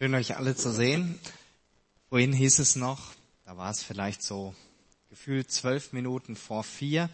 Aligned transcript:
Schön 0.00 0.14
euch 0.14 0.36
alle 0.36 0.54
zu 0.54 0.72
sehen. 0.72 1.18
Vorhin 2.08 2.32
hieß 2.32 2.60
es 2.60 2.76
noch, 2.76 3.14
da 3.44 3.56
war 3.56 3.68
es 3.72 3.82
vielleicht 3.82 4.22
so 4.22 4.54
gefühlt 5.10 5.50
zwölf 5.50 5.92
Minuten 5.92 6.36
vor 6.36 6.62
vier. 6.62 7.10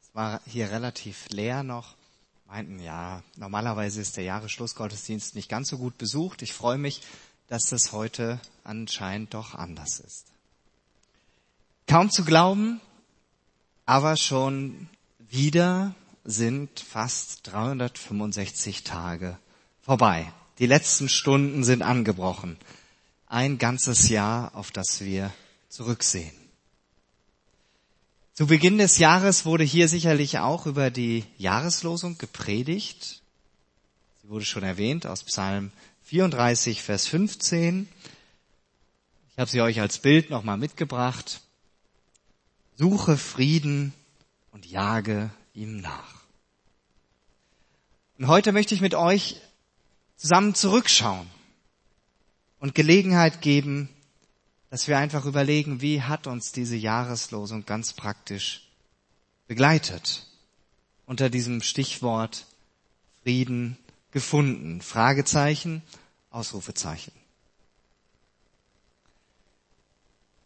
Es 0.00 0.14
war 0.14 0.40
hier 0.46 0.70
relativ 0.70 1.28
leer 1.30 1.64
noch. 1.64 1.96
Meinten, 2.46 2.78
ja, 2.78 3.24
normalerweise 3.34 4.00
ist 4.00 4.16
der 4.16 4.22
Jahresschlussgottesdienst 4.22 5.34
nicht 5.34 5.48
ganz 5.48 5.70
so 5.70 5.78
gut 5.78 5.98
besucht. 5.98 6.42
Ich 6.42 6.52
freue 6.52 6.78
mich, 6.78 7.02
dass 7.48 7.72
es 7.72 7.90
heute 7.90 8.38
anscheinend 8.62 9.34
doch 9.34 9.56
anders 9.56 9.98
ist. 9.98 10.26
Kaum 11.88 12.12
zu 12.12 12.24
glauben, 12.24 12.80
aber 13.86 14.16
schon 14.16 14.88
wieder 15.18 15.96
sind 16.22 16.78
fast 16.78 17.44
365 17.48 18.84
Tage 18.84 19.36
vorbei. 19.82 20.32
Die 20.60 20.66
letzten 20.66 21.08
Stunden 21.08 21.64
sind 21.64 21.80
angebrochen. 21.80 22.58
Ein 23.26 23.56
ganzes 23.56 24.10
Jahr, 24.10 24.54
auf 24.54 24.70
das 24.70 25.00
wir 25.00 25.32
zurücksehen. 25.70 26.34
Zu 28.34 28.46
Beginn 28.46 28.76
des 28.76 28.98
Jahres 28.98 29.46
wurde 29.46 29.64
hier 29.64 29.88
sicherlich 29.88 30.38
auch 30.38 30.66
über 30.66 30.90
die 30.90 31.24
Jahreslosung 31.38 32.18
gepredigt. 32.18 33.22
Sie 34.20 34.28
wurde 34.28 34.44
schon 34.44 34.62
erwähnt 34.62 35.06
aus 35.06 35.24
Psalm 35.24 35.72
34, 36.04 36.82
Vers 36.82 37.06
15. 37.06 37.88
Ich 39.32 39.38
habe 39.38 39.50
sie 39.50 39.62
euch 39.62 39.80
als 39.80 39.98
Bild 39.98 40.28
nochmal 40.28 40.58
mitgebracht. 40.58 41.40
Suche 42.76 43.16
Frieden 43.16 43.94
und 44.52 44.66
jage 44.66 45.30
ihm 45.54 45.80
nach. 45.80 46.20
Und 48.18 48.26
heute 48.28 48.52
möchte 48.52 48.74
ich 48.74 48.82
mit 48.82 48.94
euch 48.94 49.40
zusammen 50.20 50.54
zurückschauen 50.54 51.26
und 52.58 52.74
Gelegenheit 52.74 53.40
geben, 53.40 53.88
dass 54.68 54.86
wir 54.86 54.98
einfach 54.98 55.24
überlegen, 55.24 55.80
wie 55.80 56.02
hat 56.02 56.26
uns 56.26 56.52
diese 56.52 56.76
Jahreslosung 56.76 57.64
ganz 57.64 57.94
praktisch 57.94 58.68
begleitet 59.48 60.26
unter 61.06 61.30
diesem 61.30 61.62
Stichwort 61.62 62.44
Frieden 63.22 63.78
gefunden. 64.10 64.82
Fragezeichen, 64.82 65.82
Ausrufezeichen. 66.28 67.12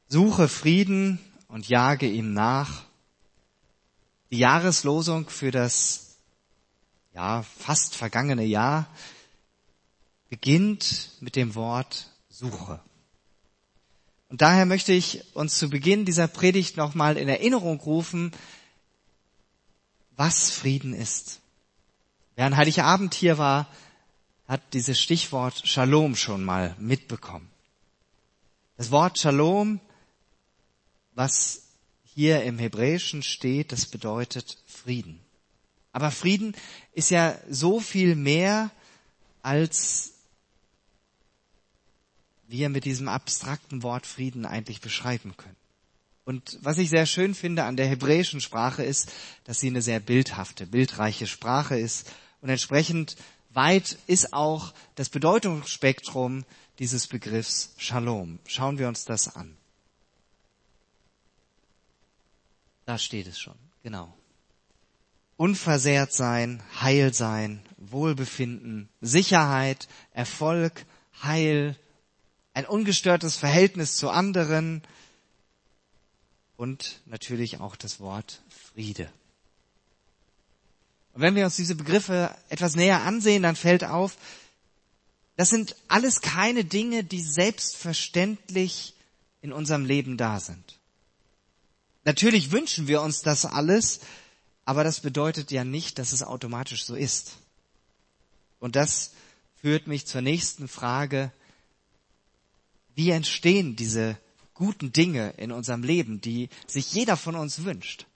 Suche 0.07 0.49
Frieden 0.49 1.19
und 1.49 1.69
jage 1.69 2.09
ihm 2.09 2.33
nach. 2.33 2.85
Die 4.31 4.39
Jahreslosung 4.39 5.29
für 5.29 5.51
das 5.51 6.17
ja, 7.13 7.43
fast 7.43 7.97
vergangene 7.97 8.45
Jahr 8.45 8.87
beginnt 10.35 11.11
mit 11.21 11.37
dem 11.37 11.55
Wort 11.55 12.11
Suche. 12.29 12.81
Und 14.29 14.43
daher 14.43 14.67
möchte 14.67 14.93
ich 14.93 15.23
uns 15.37 15.57
zu 15.61 15.71
Beginn 15.71 16.05
dieser 16.05 16.27
Predigt 16.27 16.77
nochmal 16.77 17.19
in 17.19 17.29
Erinnerung 17.29 17.79
rufen, 17.79 18.33
was 20.17 20.51
Frieden 20.51 20.93
ist. 20.93 21.39
Wer 22.35 22.47
an 22.47 22.57
Heiligabend 22.57 23.15
hier 23.15 23.39
war, 23.39 23.69
hat 24.49 24.61
dieses 24.75 25.01
Stichwort 25.01 25.69
Shalom 25.69 26.17
schon 26.17 26.43
mal 26.43 26.75
mitbekommen. 26.81 27.49
Das 28.77 28.91
Wort 28.91 29.21
Shalom, 29.21 29.79
was 31.13 31.63
hier 32.03 32.43
im 32.43 32.59
Hebräischen 32.59 33.23
steht, 33.23 33.71
das 33.71 33.87
bedeutet 33.87 34.59
Frieden. 34.67 35.21
Aber 35.93 36.11
Frieden 36.11 36.57
ist 36.93 37.11
ja 37.11 37.39
so 37.49 37.79
viel 37.79 38.17
mehr 38.17 38.73
als 39.41 40.14
wir 42.55 42.69
mit 42.69 42.85
diesem 42.85 43.09
abstrakten 43.09 43.83
Wort 43.83 44.07
Frieden 44.07 44.47
eigentlich 44.47 44.81
beschreiben 44.81 45.37
können. 45.37 45.57
Und 46.25 46.57
was 46.63 46.79
ich 46.79 46.89
sehr 46.89 47.05
schön 47.05 47.35
finde 47.35 47.65
an 47.65 47.77
der 47.77 47.89
hebräischen 47.89 48.41
Sprache 48.41 48.85
ist, 48.85 49.13
dass 49.43 49.59
sie 49.59 49.67
eine 49.67 49.83
sehr 49.83 49.99
bildhafte, 49.99 50.65
bildreiche 50.67 51.27
Sprache 51.27 51.77
ist 51.77 52.11
und 52.41 52.49
entsprechend 52.49 53.17
weit 53.51 53.99
ist 54.07 54.33
auch 54.33 54.73
das 54.95 55.09
Bedeutungsspektrum 55.09 56.45
dieses 56.79 57.09
Begriffs 57.09 57.75
Shalom. 57.77 58.39
Schauen 58.47 58.79
wir 58.79 58.87
uns 58.87 59.05
das 59.05 59.35
an. 59.35 59.57
Da 62.87 62.99
steht 62.99 63.27
es 63.27 63.39
schon, 63.39 63.59
genau. 63.83 64.17
Unversehrt 65.37 66.13
sein, 66.13 66.63
Heil 66.81 67.13
sein, 67.13 67.61
Wohlbefinden, 67.77 68.89
Sicherheit, 69.01 69.89
Erfolg, 70.13 70.87
Heil, 71.23 71.77
ein 72.55 72.67
ungestörtes 72.67 73.37
Verhältnis 73.37 73.97
zu 73.97 74.09
anderen 74.09 74.83
und 76.57 77.01
natürlich 77.07 77.61
auch 77.61 77.77
das 77.77 78.01
Wort 78.01 78.41
Friede. 78.49 79.11
Und 81.13 81.21
wenn 81.21 81.35
wir 81.35 81.45
uns 81.45 81.57
diese 81.57 81.75
Begriffe 81.75 82.35
etwas 82.49 82.77
näher 82.77 83.03
ansehen, 83.03 83.43
dann 83.43 83.57
fällt 83.57 83.85
auf, 83.85 84.17
das 85.37 85.51
sind 85.51 85.77
alles 85.89 86.21
keine 86.21 86.65
Dinge, 86.65 87.03
die 87.03 87.23
selbstverständlich 87.23 88.95
in 89.43 89.53
unserem 89.53 89.85
Leben 89.85 90.17
da 90.17 90.39
sind. 90.39 90.79
Natürlich 92.05 92.53
wünschen 92.53 92.87
wir 92.87 93.03
uns 93.03 93.23
das 93.23 93.45
alles, 93.45 94.01
aber 94.65 94.85
das 94.85 95.01
bedeutet 95.01 95.51
ja 95.51 95.65
nicht, 95.65 95.99
dass 95.99 96.13
es 96.13 96.23
automatisch 96.23 96.85
so 96.85 96.95
ist. 96.95 97.33
Und 98.61 98.77
das 98.77 99.13
führt 99.61 99.87
mich 99.87 100.07
zur 100.07 100.21
nächsten 100.21 100.69
Frage, 100.69 101.33
wie 102.95 103.11
entstehen 103.11 103.77
diese 103.77 104.19
guten 104.55 104.93
Dinge 104.93 105.31
in 105.37 105.53
unserem 105.53 105.83
Leben, 105.83 106.21
die 106.21 106.49
sich 106.67 106.93
jeder 106.93 107.17
von 107.17 107.35
uns 107.35 107.65
wünscht? 107.65 108.07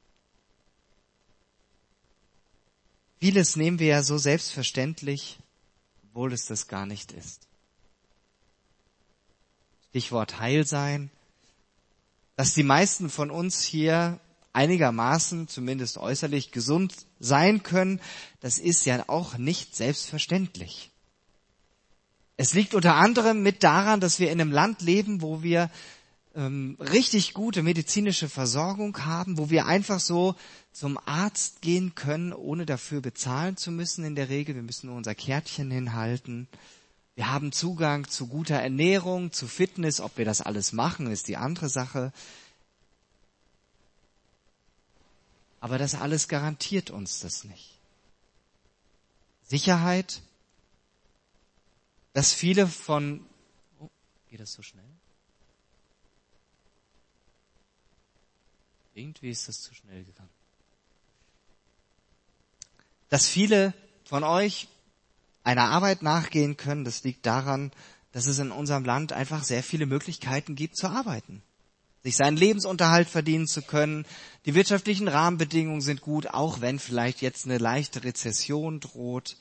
Vieles 3.20 3.56
nehmen 3.56 3.80
wir 3.80 3.88
ja 3.88 4.02
so 4.02 4.16
selbstverständlich, 4.16 5.38
obwohl 6.04 6.32
es 6.32 6.46
das 6.46 6.68
gar 6.68 6.86
nicht 6.86 7.12
ist. 7.12 7.48
Stichwort 9.90 10.38
Heilsein. 10.38 11.10
Dass 12.36 12.54
die 12.54 12.62
meisten 12.62 13.10
von 13.10 13.32
uns 13.32 13.64
hier 13.64 14.20
einigermaßen, 14.52 15.48
zumindest 15.48 15.98
äußerlich, 15.98 16.52
gesund 16.52 16.94
sein 17.18 17.64
können, 17.64 18.00
das 18.40 18.58
ist 18.58 18.84
ja 18.84 19.02
auch 19.08 19.36
nicht 19.36 19.74
selbstverständlich. 19.74 20.90
Es 22.40 22.54
liegt 22.54 22.72
unter 22.72 22.94
anderem 22.94 23.42
mit 23.42 23.64
daran, 23.64 23.98
dass 23.98 24.20
wir 24.20 24.30
in 24.30 24.40
einem 24.40 24.52
Land 24.52 24.80
leben, 24.80 25.22
wo 25.22 25.42
wir 25.42 25.70
ähm, 26.36 26.76
richtig 26.78 27.34
gute 27.34 27.64
medizinische 27.64 28.28
Versorgung 28.28 29.04
haben, 29.04 29.38
wo 29.38 29.50
wir 29.50 29.66
einfach 29.66 29.98
so 29.98 30.36
zum 30.70 31.00
Arzt 31.04 31.62
gehen 31.62 31.96
können, 31.96 32.32
ohne 32.32 32.64
dafür 32.64 33.00
bezahlen 33.00 33.56
zu 33.56 33.72
müssen 33.72 34.04
in 34.04 34.14
der 34.14 34.28
Regel. 34.28 34.54
Wir 34.54 34.62
müssen 34.62 34.86
nur 34.86 34.96
unser 34.96 35.16
Kärtchen 35.16 35.72
hinhalten. 35.72 36.46
Wir 37.16 37.28
haben 37.28 37.50
Zugang 37.50 38.06
zu 38.06 38.28
guter 38.28 38.54
Ernährung, 38.54 39.32
zu 39.32 39.48
Fitness. 39.48 40.00
Ob 40.00 40.16
wir 40.16 40.24
das 40.24 40.40
alles 40.40 40.72
machen, 40.72 41.10
ist 41.10 41.26
die 41.26 41.36
andere 41.36 41.68
Sache. 41.68 42.12
Aber 45.58 45.76
das 45.78 45.96
alles 45.96 46.28
garantiert 46.28 46.90
uns 46.90 47.18
das 47.18 47.42
nicht. 47.42 47.74
Sicherheit 49.48 50.22
dass 52.12 52.32
viele 52.32 52.66
von, 52.66 53.24
oh, 53.80 53.88
geht 54.30 54.40
das 54.40 54.52
so 54.52 54.62
schnell? 54.62 54.84
Irgendwie 58.94 59.30
ist 59.30 59.46
das 59.46 59.60
zu 59.60 59.74
schnell 59.74 60.04
gegangen. 60.04 60.28
Dass 63.10 63.28
viele 63.28 63.72
von 64.04 64.24
euch 64.24 64.68
einer 65.44 65.70
Arbeit 65.70 66.02
nachgehen 66.02 66.56
können, 66.56 66.84
das 66.84 67.04
liegt 67.04 67.24
daran, 67.24 67.70
dass 68.12 68.26
es 68.26 68.38
in 68.38 68.50
unserem 68.50 68.84
Land 68.84 69.12
einfach 69.12 69.44
sehr 69.44 69.62
viele 69.62 69.86
Möglichkeiten 69.86 70.56
gibt 70.56 70.76
zu 70.76 70.88
arbeiten, 70.88 71.42
sich 72.02 72.16
seinen 72.16 72.36
Lebensunterhalt 72.36 73.08
verdienen 73.08 73.46
zu 73.46 73.62
können. 73.62 74.04
Die 74.46 74.54
wirtschaftlichen 74.54 75.08
Rahmenbedingungen 75.08 75.80
sind 75.80 76.00
gut, 76.00 76.26
auch 76.26 76.60
wenn 76.60 76.78
vielleicht 76.78 77.22
jetzt 77.22 77.44
eine 77.44 77.58
leichte 77.58 78.02
Rezession 78.02 78.80
droht. 78.80 79.36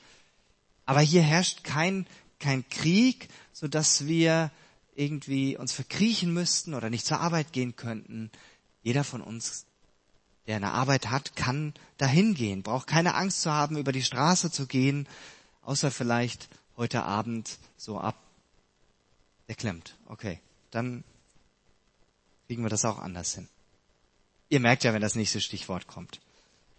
Aber 0.86 1.00
hier 1.00 1.22
herrscht 1.22 1.64
kein 1.64 2.06
kein 2.38 2.68
Krieg, 2.68 3.28
so 3.52 3.68
dass 3.68 4.06
wir 4.06 4.50
irgendwie 4.94 5.56
uns 5.56 5.72
verkriechen 5.72 6.32
müssten 6.32 6.74
oder 6.74 6.90
nicht 6.90 7.06
zur 7.06 7.20
Arbeit 7.20 7.52
gehen 7.52 7.76
könnten. 7.76 8.30
Jeder 8.82 9.04
von 9.04 9.20
uns, 9.20 9.66
der 10.46 10.56
eine 10.56 10.72
Arbeit 10.72 11.10
hat, 11.10 11.36
kann 11.36 11.74
dahin 11.98 12.34
gehen, 12.34 12.62
braucht 12.62 12.88
keine 12.88 13.14
Angst 13.14 13.42
zu 13.42 13.52
haben, 13.52 13.76
über 13.76 13.92
die 13.92 14.02
Straße 14.02 14.50
zu 14.50 14.66
gehen, 14.66 15.06
außer 15.62 15.90
vielleicht 15.90 16.48
heute 16.76 17.04
Abend 17.04 17.58
so 17.76 17.98
ab. 17.98 18.16
Der 19.46 19.54
klemmt. 19.54 19.96
Okay, 20.06 20.40
dann 20.70 21.04
kriegen 22.46 22.62
wir 22.62 22.70
das 22.70 22.84
auch 22.84 22.98
anders 22.98 23.34
hin. 23.34 23.48
Ihr 24.48 24.60
merkt 24.60 24.84
ja, 24.84 24.92
wenn 24.92 25.02
das 25.02 25.14
nächste 25.14 25.40
Stichwort 25.40 25.86
kommt. 25.86 26.20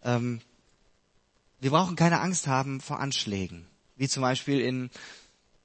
Ähm, 0.03 0.41
wir 1.59 1.71
brauchen 1.71 1.95
keine 1.95 2.21
Angst 2.21 2.47
haben 2.47 2.81
vor 2.81 2.99
Anschlägen, 2.99 3.67
wie 3.95 4.07
zum 4.07 4.21
Beispiel 4.21 4.59
in 4.59 4.89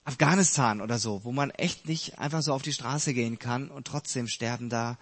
Afghanistan 0.04 0.80
oder 0.80 0.98
so, 0.98 1.24
wo 1.24 1.32
man 1.32 1.50
echt 1.50 1.86
nicht 1.86 2.18
einfach 2.18 2.42
so 2.42 2.52
auf 2.52 2.62
die 2.62 2.72
Straße 2.72 3.14
gehen 3.14 3.38
kann 3.38 3.68
und 3.68 3.86
trotzdem 3.86 4.28
sterben 4.28 4.68
da 4.68 4.98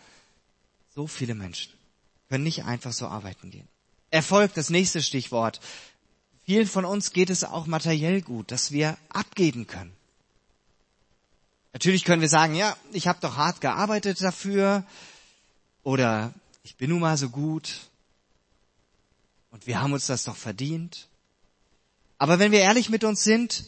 so 0.95 1.07
viele 1.07 1.35
Menschen, 1.35 1.73
können 2.29 2.45
nicht 2.45 2.65
einfach 2.65 2.93
so 2.93 3.07
arbeiten 3.07 3.51
gehen. 3.51 3.67
Erfolg, 4.11 4.55
das 4.55 4.71
nächste 4.71 5.03
Stichwort. 5.03 5.61
Vielen 6.45 6.67
von 6.67 6.85
uns 6.85 7.13
geht 7.13 7.31
es 7.31 7.45
auch 7.45 7.67
materiell 7.67 8.21
gut, 8.21 8.51
dass 8.51 8.71
wir 8.73 8.97
abgeben 9.09 9.67
können. 9.67 9.93
Natürlich 11.73 12.05
können 12.05 12.21
wir 12.21 12.29
sagen, 12.29 12.55
ja, 12.55 12.77
ich 12.93 13.09
habe 13.09 13.19
doch 13.21 13.37
hart 13.37 13.61
gearbeitet 13.61 14.21
dafür 14.21 14.85
oder 15.83 16.33
ich 16.63 16.77
bin 16.77 16.91
nun 16.91 17.01
mal 17.01 17.17
so 17.17 17.31
gut 17.31 17.89
und 19.51 19.67
wir 19.67 19.81
haben 19.81 19.95
uns 19.95 20.07
das 20.07 20.25
doch 20.25 20.37
verdient. 20.37 21.09
Aber 22.19 22.39
wenn 22.39 22.53
wir 22.53 22.61
ehrlich 22.61 22.91
mit 22.91 23.03
uns 23.03 23.25
sind, 23.25 23.65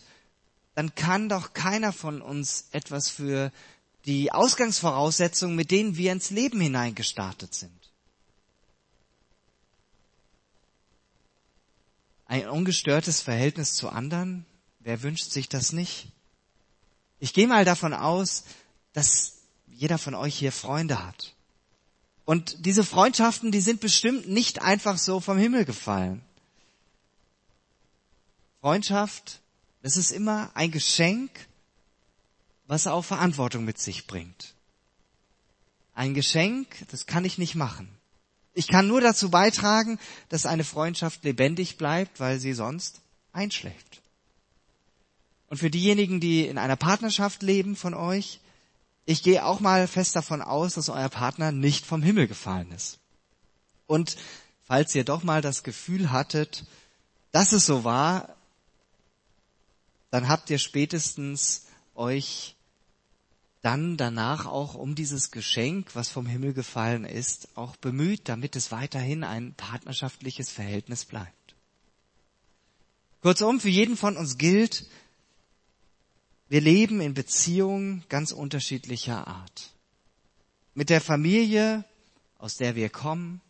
dann 0.74 0.94
kann 0.94 1.28
doch 1.28 1.52
keiner 1.52 1.92
von 1.92 2.20
uns 2.20 2.66
etwas 2.72 3.08
für 3.08 3.52
die 4.06 4.32
Ausgangsvoraussetzungen, 4.32 5.56
mit 5.56 5.70
denen 5.70 5.96
wir 5.96 6.12
ins 6.12 6.30
Leben 6.30 6.60
hineingestartet 6.60 7.54
sind. 7.54 7.72
Ein 12.26 12.48
ungestörtes 12.48 13.20
Verhältnis 13.20 13.74
zu 13.74 13.88
anderen, 13.88 14.44
wer 14.80 15.02
wünscht 15.02 15.30
sich 15.30 15.48
das 15.48 15.72
nicht? 15.72 16.08
Ich 17.20 17.32
gehe 17.32 17.46
mal 17.46 17.64
davon 17.64 17.94
aus, 17.94 18.44
dass 18.92 19.38
jeder 19.68 19.98
von 19.98 20.14
euch 20.14 20.36
hier 20.36 20.52
Freunde 20.52 21.04
hat. 21.04 21.34
Und 22.24 22.64
diese 22.64 22.84
Freundschaften, 22.84 23.52
die 23.52 23.60
sind 23.60 23.80
bestimmt 23.80 24.28
nicht 24.28 24.62
einfach 24.62 24.98
so 24.98 25.20
vom 25.20 25.38
Himmel 25.38 25.64
gefallen. 25.64 26.22
Freundschaft, 28.60 29.40
das 29.84 29.98
ist 29.98 30.12
immer 30.12 30.50
ein 30.54 30.70
Geschenk, 30.70 31.30
was 32.66 32.86
auch 32.86 33.04
Verantwortung 33.04 33.66
mit 33.66 33.78
sich 33.78 34.06
bringt. 34.06 34.54
Ein 35.92 36.14
Geschenk, 36.14 36.66
das 36.90 37.04
kann 37.04 37.26
ich 37.26 37.36
nicht 37.36 37.54
machen. 37.54 37.86
Ich 38.54 38.66
kann 38.66 38.88
nur 38.88 39.02
dazu 39.02 39.30
beitragen, 39.30 39.98
dass 40.30 40.46
eine 40.46 40.64
Freundschaft 40.64 41.22
lebendig 41.22 41.76
bleibt, 41.76 42.18
weil 42.18 42.40
sie 42.40 42.54
sonst 42.54 43.02
einschläft. 43.34 44.00
Und 45.48 45.58
für 45.58 45.70
diejenigen, 45.70 46.18
die 46.18 46.46
in 46.46 46.56
einer 46.56 46.76
Partnerschaft 46.76 47.42
leben 47.42 47.76
von 47.76 47.92
euch, 47.92 48.40
ich 49.04 49.22
gehe 49.22 49.44
auch 49.44 49.60
mal 49.60 49.86
fest 49.86 50.16
davon 50.16 50.40
aus, 50.40 50.72
dass 50.72 50.88
euer 50.88 51.10
Partner 51.10 51.52
nicht 51.52 51.84
vom 51.84 52.02
Himmel 52.02 52.26
gefallen 52.26 52.72
ist. 52.72 53.00
Und 53.86 54.16
falls 54.62 54.94
ihr 54.94 55.04
doch 55.04 55.24
mal 55.24 55.42
das 55.42 55.62
Gefühl 55.62 56.10
hattet, 56.10 56.64
dass 57.32 57.52
es 57.52 57.66
so 57.66 57.84
war, 57.84 58.34
dann 60.14 60.28
habt 60.28 60.48
ihr 60.48 60.60
spätestens 60.60 61.66
euch 61.96 62.54
dann 63.62 63.96
danach 63.96 64.46
auch 64.46 64.76
um 64.76 64.94
dieses 64.94 65.32
Geschenk, 65.32 65.96
was 65.96 66.08
vom 66.08 66.24
Himmel 66.24 66.52
gefallen 66.52 67.04
ist, 67.04 67.48
auch 67.56 67.74
bemüht, 67.74 68.28
damit 68.28 68.54
es 68.54 68.70
weiterhin 68.70 69.24
ein 69.24 69.54
partnerschaftliches 69.54 70.52
Verhältnis 70.52 71.04
bleibt. 71.04 71.56
Kurzum, 73.22 73.58
für 73.58 73.70
jeden 73.70 73.96
von 73.96 74.16
uns 74.16 74.38
gilt, 74.38 74.86
wir 76.48 76.60
leben 76.60 77.00
in 77.00 77.14
Beziehungen 77.14 78.04
ganz 78.08 78.30
unterschiedlicher 78.30 79.26
Art. 79.26 79.72
Mit 80.74 80.90
der 80.90 81.00
Familie, 81.00 81.84
aus 82.38 82.56
der 82.56 82.76
wir 82.76 82.88
kommen. 82.88 83.40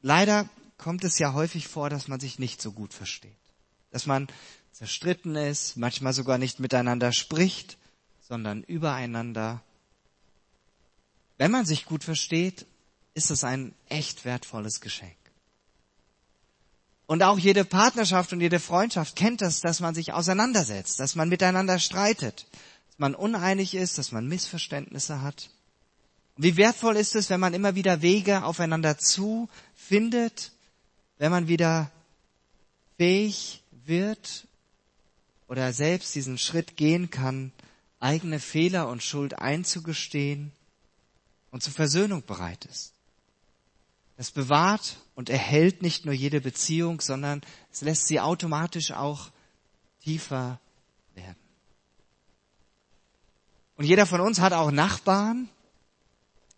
Leider 0.00 0.48
kommt 0.78 1.04
es 1.04 1.18
ja 1.18 1.34
häufig 1.34 1.68
vor, 1.68 1.90
dass 1.90 2.08
man 2.08 2.18
sich 2.18 2.38
nicht 2.38 2.62
so 2.62 2.72
gut 2.72 2.94
versteht. 2.94 3.36
Dass 3.90 4.06
man 4.06 4.26
zerstritten 4.74 5.36
ist, 5.36 5.76
manchmal 5.76 6.12
sogar 6.12 6.36
nicht 6.36 6.58
miteinander 6.58 7.12
spricht, 7.12 7.78
sondern 8.28 8.64
übereinander. 8.64 9.62
Wenn 11.38 11.52
man 11.52 11.64
sich 11.64 11.84
gut 11.84 12.02
versteht, 12.02 12.66
ist 13.14 13.30
es 13.30 13.44
ein 13.44 13.72
echt 13.88 14.24
wertvolles 14.24 14.80
Geschenk. 14.80 15.16
Und 17.06 17.22
auch 17.22 17.38
jede 17.38 17.64
Partnerschaft 17.64 18.32
und 18.32 18.40
jede 18.40 18.58
Freundschaft 18.58 19.14
kennt 19.14 19.42
das, 19.42 19.60
dass 19.60 19.78
man 19.78 19.94
sich 19.94 20.12
auseinandersetzt, 20.12 20.98
dass 20.98 21.14
man 21.14 21.28
miteinander 21.28 21.78
streitet, 21.78 22.46
dass 22.88 22.98
man 22.98 23.14
uneinig 23.14 23.74
ist, 23.74 23.98
dass 23.98 24.10
man 24.10 24.26
Missverständnisse 24.26 25.22
hat. 25.22 25.50
Wie 26.36 26.56
wertvoll 26.56 26.96
ist 26.96 27.14
es, 27.14 27.30
wenn 27.30 27.38
man 27.38 27.54
immer 27.54 27.76
wieder 27.76 28.02
Wege 28.02 28.42
aufeinander 28.42 28.98
zu 28.98 29.48
findet, 29.76 30.50
wenn 31.18 31.30
man 31.30 31.46
wieder 31.46 31.92
fähig 32.96 33.62
wird 33.86 34.48
oder 35.54 35.72
selbst 35.72 36.16
diesen 36.16 36.36
Schritt 36.36 36.76
gehen 36.76 37.10
kann, 37.10 37.52
eigene 38.00 38.40
Fehler 38.40 38.88
und 38.88 39.04
Schuld 39.04 39.38
einzugestehen 39.38 40.50
und 41.52 41.62
zur 41.62 41.72
Versöhnung 41.72 42.24
bereit 42.26 42.64
ist. 42.64 42.92
Das 44.16 44.32
bewahrt 44.32 44.96
und 45.14 45.30
erhält 45.30 45.80
nicht 45.80 46.06
nur 46.06 46.14
jede 46.14 46.40
Beziehung, 46.40 47.00
sondern 47.00 47.40
es 47.70 47.82
lässt 47.82 48.08
sie 48.08 48.18
automatisch 48.18 48.90
auch 48.90 49.30
tiefer 50.02 50.58
werden. 51.14 51.38
Und 53.76 53.84
jeder 53.84 54.06
von 54.06 54.20
uns 54.20 54.40
hat 54.40 54.54
auch 54.54 54.72
Nachbarn, 54.72 55.48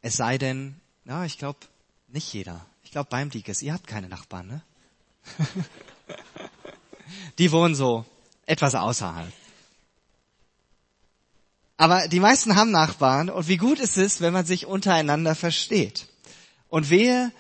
es 0.00 0.16
sei 0.16 0.38
denn, 0.38 0.81
na, 1.04 1.26
ich 1.26 1.37
glaube, 1.37 1.58
nicht 2.08 2.32
jeder. 2.32 2.64
Ich 2.82 2.92
glaube, 2.92 3.10
beim 3.10 3.28
Diekes, 3.28 3.60
ihr 3.60 3.75
habt 3.75 3.87
keine 3.87 4.08
Nachbarn, 4.08 4.46
ne? 4.46 4.62
Die 7.37 7.52
wohnen 7.52 7.75
so 7.75 8.06
etwas 8.46 8.75
außerhalb. 8.75 9.32
Aber 11.76 12.08
die 12.08 12.20
meisten 12.20 12.56
haben 12.56 12.70
Nachbarn 12.70 13.28
und 13.28 13.48
wie 13.48 13.58
gut 13.58 13.81
ist 13.81 13.98
es, 13.98 14.20
wenn 14.20 14.32
man 14.32 14.46
sich 14.46 14.66
untereinander 14.66 15.34
versteht. 15.34 16.08
Und 16.69 16.88
wehe, 16.88 17.32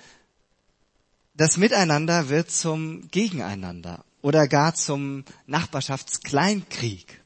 das 1.34 1.56
Miteinander 1.56 2.28
wird 2.28 2.50
zum 2.50 3.08
Gegeneinander 3.10 4.04
oder 4.20 4.46
gar 4.46 4.74
zum 4.74 5.24
Nachbarschaftskleinkrieg. 5.46 7.22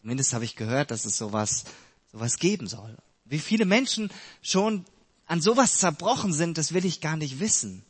Zumindest 0.00 0.32
habe 0.32 0.44
ich 0.44 0.56
gehört, 0.56 0.90
dass 0.90 1.04
es 1.04 1.16
sowas, 1.16 1.64
sowas 2.12 2.38
geben 2.38 2.66
soll. 2.66 2.96
Wie 3.24 3.38
viele 3.38 3.66
Menschen 3.66 4.10
schon 4.42 4.84
an 5.26 5.40
sowas 5.40 5.78
zerbrochen 5.78 6.32
sind, 6.32 6.58
das 6.58 6.72
will 6.72 6.84
ich 6.84 7.00
gar 7.00 7.16
nicht 7.16 7.40
wissen. 7.40 7.84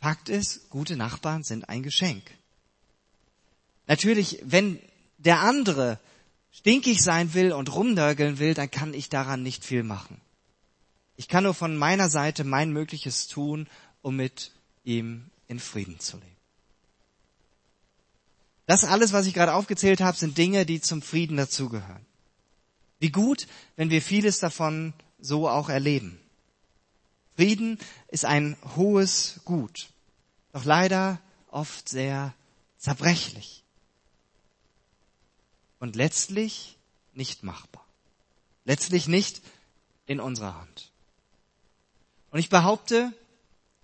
Fakt 0.00 0.28
ist, 0.28 0.70
gute 0.70 0.96
Nachbarn 0.96 1.42
sind 1.42 1.68
ein 1.68 1.82
Geschenk. 1.82 2.22
Natürlich, 3.88 4.38
wenn 4.44 4.78
der 5.16 5.40
andere 5.40 5.98
stinkig 6.52 7.02
sein 7.02 7.32
will 7.34 7.52
und 7.52 7.74
rumnörgeln 7.74 8.38
will, 8.38 8.54
dann 8.54 8.70
kann 8.70 8.94
ich 8.94 9.08
daran 9.08 9.42
nicht 9.42 9.64
viel 9.64 9.82
machen. 9.82 10.20
Ich 11.16 11.26
kann 11.26 11.44
nur 11.44 11.54
von 11.54 11.76
meiner 11.76 12.10
Seite 12.10 12.44
mein 12.44 12.70
Mögliches 12.70 13.26
tun, 13.26 13.66
um 14.02 14.14
mit 14.14 14.52
ihm 14.84 15.30
in 15.48 15.58
Frieden 15.58 15.98
zu 15.98 16.18
leben. 16.18 16.36
Das 18.66 18.84
alles, 18.84 19.14
was 19.14 19.26
ich 19.26 19.32
gerade 19.32 19.54
aufgezählt 19.54 20.02
habe, 20.02 20.18
sind 20.18 20.36
Dinge, 20.36 20.66
die 20.66 20.82
zum 20.82 21.00
Frieden 21.00 21.38
dazugehören. 21.38 22.04
Wie 23.00 23.10
gut, 23.10 23.46
wenn 23.76 23.88
wir 23.88 24.02
vieles 24.02 24.38
davon 24.38 24.92
so 25.18 25.48
auch 25.48 25.70
erleben. 25.70 26.20
Frieden 27.36 27.78
ist 28.08 28.26
ein 28.26 28.56
hohes 28.76 29.40
Gut, 29.46 29.88
doch 30.52 30.64
leider 30.64 31.20
oft 31.50 31.88
sehr 31.88 32.34
zerbrechlich 32.76 33.64
und 35.78 35.96
letztlich 35.96 36.76
nicht 37.12 37.42
machbar. 37.42 37.84
Letztlich 38.64 39.08
nicht 39.08 39.42
in 40.06 40.20
unserer 40.20 40.58
Hand. 40.58 40.90
Und 42.30 42.38
ich 42.38 42.48
behaupte, 42.48 43.12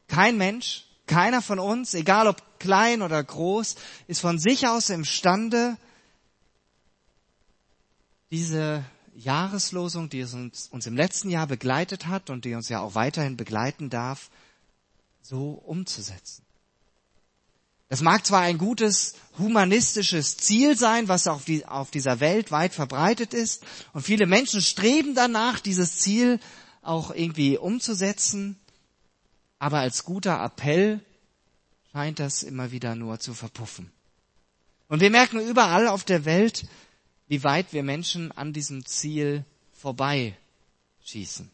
kein 0.09 0.37
Mensch, 0.37 0.85
keiner 1.07 1.43
von 1.43 1.59
uns, 1.59 1.95
egal 1.95 2.27
ob 2.27 2.59
klein 2.59 3.03
oder 3.03 3.23
groß, 3.23 3.77
ist 4.07 4.21
von 4.21 4.39
sich 4.39 4.67
aus 4.67 4.91
imstande, 4.91 5.77
diese 8.31 8.85
Jahreslosung, 9.15 10.09
die 10.09 10.23
uns, 10.23 10.69
uns 10.69 10.87
im 10.87 10.97
letzten 10.97 11.31
Jahr 11.31 11.47
begleitet 11.47 12.07
hat 12.07 12.31
und 12.31 12.45
die 12.45 12.55
uns 12.55 12.69
ja 12.69 12.81
auch 12.81 12.95
weiterhin 12.95 13.37
begleiten 13.37 13.91
darf, 13.91 14.31
so 15.23 15.53
umzusetzen. 15.53 16.45
Das 17.89 18.01
mag 18.01 18.25
zwar 18.25 18.41
ein 18.41 18.59
gutes 18.59 19.15
humanistisches 19.39 20.37
Ziel 20.37 20.77
sein, 20.77 21.09
was 21.09 21.27
auf, 21.27 21.45
die, 21.45 21.67
auf 21.67 21.91
dieser 21.91 22.21
Welt 22.21 22.51
weit 22.51 22.73
verbreitet 22.73 23.35
ist, 23.35 23.63
und 23.93 24.03
viele 24.03 24.27
Menschen 24.27 24.63
streben 24.63 25.15
danach, 25.15 25.61
dieses 25.61 25.99
Ziel 25.99 26.41
auch 26.83 27.11
irgendwie 27.11 27.59
umzusetzen, 27.59 28.59
aber 29.59 29.79
als 29.79 30.05
guter 30.05 30.43
Appell 30.43 31.01
scheint 31.93 32.19
das 32.19 32.43
immer 32.43 32.71
wieder 32.71 32.95
nur 32.95 33.19
zu 33.21 33.35
verpuffen. 33.35 33.91
Und 34.89 35.01
wir 35.01 35.11
merken 35.11 35.41
überall 35.41 35.89
auf 35.89 36.05
der 36.05 36.25
Welt, 36.25 36.67
wie 37.29 37.43
weit 37.43 37.73
wir 37.73 37.83
Menschen 37.83 38.33
an 38.33 38.53
diesem 38.53 38.85
Ziel 38.85 39.45
vorbei 39.73 40.37
schießen. 41.05 41.51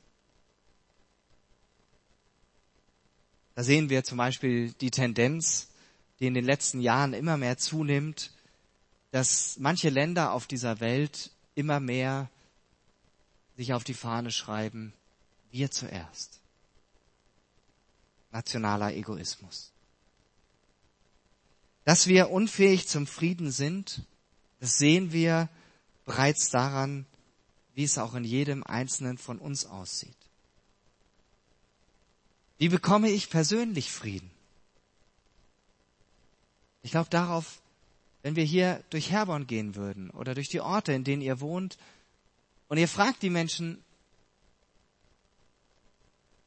Da 3.55 3.63
sehen 3.63 3.91
wir 3.91 4.05
zum 4.05 4.19
Beispiel 4.19 4.73
die 4.81 4.91
Tendenz, 4.91 5.70
die 6.21 6.27
in 6.27 6.35
den 6.35 6.45
letzten 6.45 6.81
Jahren 6.81 7.15
immer 7.15 7.37
mehr 7.37 7.57
zunimmt, 7.57 8.31
dass 9.11 9.57
manche 9.59 9.89
Länder 9.89 10.33
auf 10.33 10.47
dieser 10.47 10.81
Welt 10.81 11.31
immer 11.55 11.81
mehr 11.81 12.31
sich 13.57 13.73
auf 13.73 13.85
die 13.85 13.95
Fahne 13.95 14.31
schreiben, 14.31 14.93
wir 15.51 15.71
zuerst. 15.71 16.41
Nationaler 18.31 18.95
Egoismus. 18.95 19.73
Dass 21.85 22.07
wir 22.07 22.31
unfähig 22.31 22.87
zum 22.87 23.07
Frieden 23.07 23.51
sind, 23.51 24.03
das 24.61 24.77
sehen 24.77 25.13
wir 25.13 25.49
bereits 26.05 26.51
daran, 26.51 27.07
wie 27.75 27.85
es 27.85 27.99
auch 27.99 28.15
in 28.15 28.25
jedem 28.25 28.63
Einzelnen 28.63 29.19
von 29.19 29.39
uns 29.39 29.65
aussieht. 29.65 30.17
Wie 32.59 32.69
bekomme 32.69 33.11
ich 33.11 33.31
persönlich 33.31 33.91
Frieden? 33.91 34.31
Ich 36.83 36.93
glaube 36.93 37.11
darauf, 37.11 37.61
wenn 38.23 38.37
wir 38.37 38.45
hier 38.45 38.83
durch 38.91 39.11
Herborn 39.11 39.47
gehen 39.47 39.75
würden 39.75 40.11
oder 40.11 40.35
durch 40.35 40.49
die 40.49 40.61
Orte, 40.61 40.93
in 40.93 41.05
denen 41.05 41.23
ihr 41.23 41.41
wohnt, 41.41 41.79
und 42.69 42.79
ihr 42.79 42.89
fragt 42.89 43.23
die 43.23 43.31
Menschen, 43.31 43.83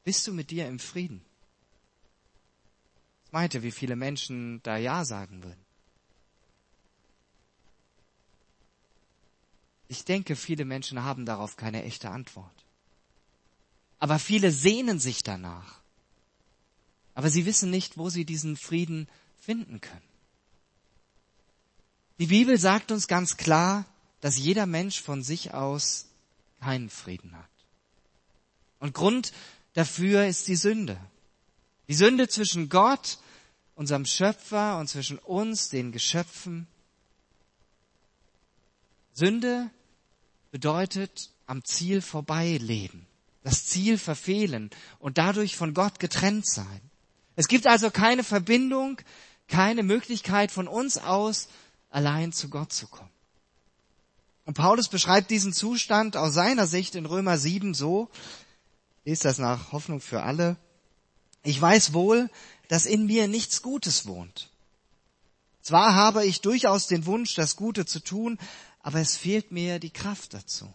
bist 0.03 0.25
du 0.25 0.33
mit 0.33 0.51
dir 0.51 0.67
im 0.67 0.79
Frieden? 0.79 1.23
Ich 3.25 3.31
meinte, 3.31 3.63
wie 3.63 3.71
viele 3.71 3.95
Menschen 3.95 4.61
da 4.63 4.77
Ja 4.77 5.03
sagen 5.05 5.43
würden. 5.43 5.63
Ich 9.89 10.05
denke, 10.05 10.35
viele 10.35 10.65
Menschen 10.65 11.03
haben 11.03 11.25
darauf 11.25 11.57
keine 11.57 11.83
echte 11.83 12.09
Antwort. 12.09 12.65
Aber 13.99 14.17
viele 14.17 14.51
sehnen 14.51 14.99
sich 14.99 15.23
danach. 15.23 15.81
Aber 17.15 17.29
sie 17.29 17.45
wissen 17.45 17.69
nicht, 17.69 17.97
wo 17.97 18.09
sie 18.09 18.25
diesen 18.25 18.57
Frieden 18.57 19.07
finden 19.39 19.81
können. 19.81 20.12
Die 22.19 22.27
Bibel 22.27 22.57
sagt 22.57 22.91
uns 22.91 23.07
ganz 23.07 23.37
klar, 23.37 23.85
dass 24.21 24.37
jeder 24.37 24.65
Mensch 24.65 25.01
von 25.01 25.23
sich 25.23 25.53
aus 25.53 26.07
keinen 26.61 26.89
Frieden 26.89 27.37
hat. 27.37 27.49
Und 28.79 28.93
Grund 28.93 29.33
dafür 29.73 30.25
ist 30.27 30.47
die 30.47 30.55
Sünde. 30.55 30.97
Die 31.87 31.93
Sünde 31.93 32.27
zwischen 32.29 32.69
Gott, 32.69 33.17
unserem 33.75 34.05
Schöpfer 34.05 34.77
und 34.79 34.87
zwischen 34.87 35.17
uns, 35.19 35.69
den 35.69 35.91
Geschöpfen. 35.91 36.67
Sünde 39.13 39.69
bedeutet 40.51 41.31
am 41.47 41.63
Ziel 41.65 42.01
vorbeileben, 42.01 43.05
das 43.43 43.65
Ziel 43.65 43.97
verfehlen 43.97 44.69
und 44.99 45.17
dadurch 45.17 45.55
von 45.55 45.73
Gott 45.73 45.99
getrennt 45.99 46.47
sein. 46.47 46.81
Es 47.35 47.47
gibt 47.47 47.67
also 47.67 47.89
keine 47.91 48.23
Verbindung, 48.23 49.01
keine 49.47 49.83
Möglichkeit 49.83 50.51
von 50.51 50.67
uns 50.67 50.97
aus 50.97 51.49
allein 51.93 52.33
zu 52.33 52.49
Gott 52.49 52.73
zu 52.73 52.87
kommen. 52.87 53.09
Und 54.45 54.55
Paulus 54.55 54.89
beschreibt 54.89 55.31
diesen 55.31 55.53
Zustand 55.53 56.17
aus 56.17 56.33
seiner 56.33 56.67
Sicht 56.67 56.95
in 56.95 57.05
Römer 57.05 57.37
7 57.37 57.73
so, 57.73 58.09
ist 59.05 59.25
das 59.25 59.37
nach 59.37 59.71
Hoffnung 59.71 60.01
für 60.01 60.23
alle, 60.23 60.57
ich 61.43 61.61
weiß 61.61 61.93
wohl, 61.93 62.29
dass 62.69 62.85
in 62.85 63.05
mir 63.05 63.27
nichts 63.27 63.61
Gutes 63.61 64.05
wohnt. 64.05 64.49
Zwar 65.61 65.95
habe 65.95 66.25
ich 66.25 66.41
durchaus 66.41 66.87
den 66.87 67.05
Wunsch, 67.05 67.35
das 67.35 67.55
Gute 67.55 67.85
zu 67.85 67.99
tun, 67.99 68.37
aber 68.79 68.99
es 68.99 69.15
fehlt 69.15 69.51
mir 69.51 69.79
die 69.79 69.91
Kraft 69.91 70.33
dazu. 70.33 70.73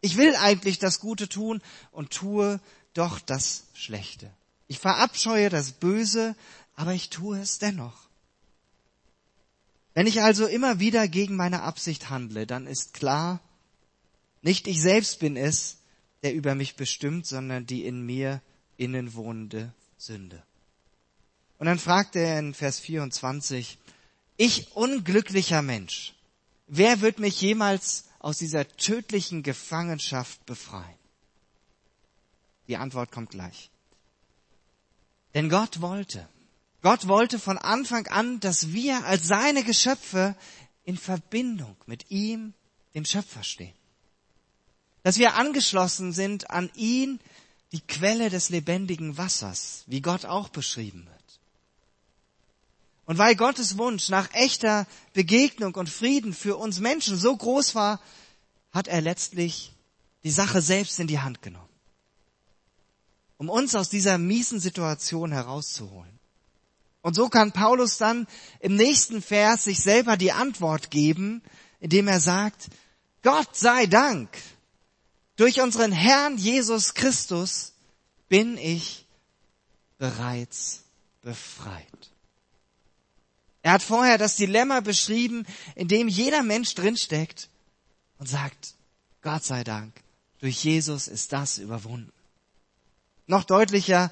Ich 0.00 0.16
will 0.16 0.36
eigentlich 0.36 0.78
das 0.78 1.00
Gute 1.00 1.28
tun 1.28 1.60
und 1.90 2.10
tue 2.10 2.60
doch 2.94 3.18
das 3.18 3.64
Schlechte. 3.74 4.30
Ich 4.66 4.78
verabscheue 4.78 5.50
das 5.50 5.72
Böse, 5.72 6.36
aber 6.74 6.92
ich 6.92 7.10
tue 7.10 7.38
es 7.38 7.58
dennoch. 7.58 8.07
Wenn 9.98 10.06
ich 10.06 10.22
also 10.22 10.46
immer 10.46 10.78
wieder 10.78 11.08
gegen 11.08 11.34
meine 11.34 11.62
Absicht 11.62 12.08
handle, 12.08 12.46
dann 12.46 12.68
ist 12.68 12.94
klar, 12.94 13.40
nicht 14.42 14.68
ich 14.68 14.80
selbst 14.80 15.18
bin 15.18 15.36
es, 15.36 15.78
der 16.22 16.34
über 16.34 16.54
mich 16.54 16.76
bestimmt, 16.76 17.26
sondern 17.26 17.66
die 17.66 17.84
in 17.84 18.06
mir 18.06 18.40
innen 18.76 19.14
wohnende 19.14 19.74
Sünde. 19.96 20.40
Und 21.58 21.66
dann 21.66 21.80
fragt 21.80 22.14
er 22.14 22.38
in 22.38 22.54
Vers 22.54 22.78
24, 22.78 23.76
ich 24.36 24.70
unglücklicher 24.76 25.62
Mensch, 25.62 26.14
wer 26.68 27.00
wird 27.00 27.18
mich 27.18 27.40
jemals 27.40 28.04
aus 28.20 28.38
dieser 28.38 28.68
tödlichen 28.68 29.42
Gefangenschaft 29.42 30.46
befreien? 30.46 30.94
Die 32.68 32.76
Antwort 32.76 33.10
kommt 33.10 33.30
gleich. 33.30 33.68
Denn 35.34 35.48
Gott 35.48 35.80
wollte, 35.80 36.28
Gott 36.82 37.08
wollte 37.08 37.38
von 37.38 37.58
Anfang 37.58 38.06
an, 38.06 38.40
dass 38.40 38.72
wir 38.72 39.04
als 39.04 39.26
seine 39.26 39.64
Geschöpfe 39.64 40.36
in 40.84 40.96
Verbindung 40.96 41.76
mit 41.86 42.10
ihm, 42.10 42.54
dem 42.94 43.04
Schöpfer 43.04 43.42
stehen. 43.42 43.74
Dass 45.02 45.18
wir 45.18 45.34
angeschlossen 45.34 46.12
sind 46.12 46.50
an 46.50 46.70
ihn, 46.74 47.20
die 47.72 47.80
Quelle 47.80 48.30
des 48.30 48.48
lebendigen 48.48 49.18
Wassers, 49.18 49.84
wie 49.86 50.00
Gott 50.00 50.24
auch 50.24 50.48
beschrieben 50.48 51.06
wird. 51.06 51.14
Und 53.04 53.18
weil 53.18 53.36
Gottes 53.36 53.78
Wunsch 53.78 54.08
nach 54.08 54.32
echter 54.34 54.86
Begegnung 55.14 55.74
und 55.74 55.88
Frieden 55.88 56.32
für 56.32 56.56
uns 56.56 56.78
Menschen 56.78 57.16
so 57.16 57.36
groß 57.36 57.74
war, 57.74 58.00
hat 58.70 58.86
er 58.86 59.00
letztlich 59.00 59.72
die 60.24 60.30
Sache 60.30 60.60
selbst 60.62 61.00
in 61.00 61.06
die 61.06 61.20
Hand 61.20 61.42
genommen 61.42 61.68
um 63.38 63.48
uns 63.48 63.74
aus 63.74 63.88
dieser 63.88 64.18
miesen 64.18 64.60
Situation 64.60 65.32
herauszuholen. 65.32 66.17
Und 67.02 67.14
so 67.14 67.28
kann 67.28 67.52
Paulus 67.52 67.98
dann 67.98 68.26
im 68.60 68.76
nächsten 68.76 69.22
Vers 69.22 69.64
sich 69.64 69.80
selber 69.80 70.16
die 70.16 70.32
Antwort 70.32 70.90
geben, 70.90 71.42
indem 71.80 72.08
er 72.08 72.20
sagt, 72.20 72.68
Gott 73.22 73.56
sei 73.56 73.86
Dank, 73.86 74.28
durch 75.36 75.60
unseren 75.60 75.92
Herrn 75.92 76.36
Jesus 76.36 76.94
Christus 76.94 77.72
bin 78.28 78.58
ich 78.58 79.06
bereits 79.98 80.82
befreit. 81.22 81.84
Er 83.62 83.72
hat 83.72 83.82
vorher 83.82 84.18
das 84.18 84.36
Dilemma 84.36 84.80
beschrieben, 84.80 85.46
in 85.74 85.88
dem 85.88 86.08
jeder 86.08 86.42
Mensch 86.42 86.74
drinsteckt 86.74 87.48
und 88.18 88.28
sagt, 88.28 88.74
Gott 89.22 89.44
sei 89.44 89.64
Dank, 89.64 89.92
durch 90.38 90.64
Jesus 90.64 91.08
ist 91.08 91.32
das 91.32 91.58
überwunden. 91.58 92.12
Noch 93.26 93.44
deutlicher 93.44 94.10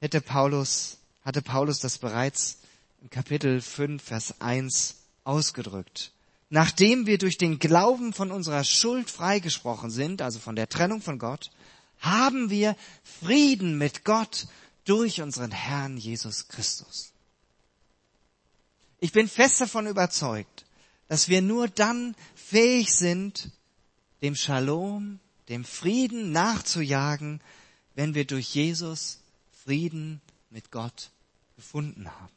hätte 0.00 0.20
Paulus, 0.20 0.98
hatte 1.24 1.42
Paulus 1.42 1.78
das 1.78 1.98
bereits 1.98 2.58
im 3.00 3.10
Kapitel 3.10 3.60
5, 3.60 4.02
Vers 4.02 4.40
1 4.40 4.96
ausgedrückt. 5.24 6.12
Nachdem 6.50 7.06
wir 7.06 7.18
durch 7.18 7.38
den 7.38 7.58
Glauben 7.58 8.12
von 8.12 8.30
unserer 8.30 8.64
Schuld 8.64 9.10
freigesprochen 9.10 9.90
sind, 9.90 10.20
also 10.20 10.38
von 10.38 10.56
der 10.56 10.68
Trennung 10.68 11.00
von 11.00 11.18
Gott, 11.18 11.50
haben 11.98 12.50
wir 12.50 12.76
Frieden 13.04 13.78
mit 13.78 14.04
Gott 14.04 14.46
durch 14.84 15.22
unseren 15.22 15.52
Herrn 15.52 15.96
Jesus 15.96 16.48
Christus. 16.48 17.12
Ich 18.98 19.12
bin 19.12 19.28
fest 19.28 19.60
davon 19.60 19.86
überzeugt, 19.86 20.66
dass 21.08 21.28
wir 21.28 21.42
nur 21.42 21.68
dann 21.68 22.14
fähig 22.34 22.92
sind, 22.92 23.50
dem 24.20 24.34
Shalom, 24.34 25.20
dem 25.48 25.64
Frieden 25.64 26.32
nachzujagen, 26.32 27.40
wenn 27.94 28.14
wir 28.14 28.24
durch 28.24 28.54
Jesus 28.54 29.20
Frieden 29.64 30.20
mit 30.50 30.70
Gott 30.70 31.11
gefunden 31.62 32.10
haben. 32.10 32.34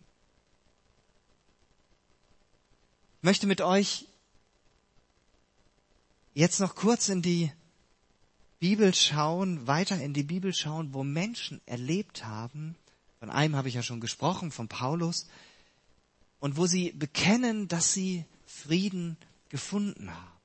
Ich 3.18 3.24
möchte 3.24 3.48
mit 3.48 3.60
euch 3.62 4.06
jetzt 6.36 6.60
noch 6.60 6.76
kurz 6.76 7.10
in 7.10 7.24
die 7.24 7.52
Bibel 8.60 8.94
schauen, 8.94 9.66
weiter 9.66 10.00
in 10.00 10.14
die 10.14 10.22
Bibel 10.22 10.54
schauen, 10.54 10.94
wo 10.94 11.04
Menschen 11.04 11.60
erlebt 11.66 12.24
haben, 12.24 12.76
von 13.20 13.32
einem 13.32 13.56
habe 13.56 13.68
ich 13.68 13.74
ja 13.74 13.82
schon 13.82 14.00
gesprochen, 14.00 14.52
von 14.52 14.68
Paulus, 14.68 15.28
und 16.40 16.56
wo 16.56 16.68
sie 16.68 16.92
bekennen, 16.92 17.68
dass 17.68 17.94
sie 17.94 18.26
Frieden 18.46 19.18
gefunden 19.50 20.14
haben. 20.14 20.40